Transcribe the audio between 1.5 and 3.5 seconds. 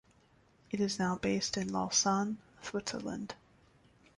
in Lausanne, Switzerland.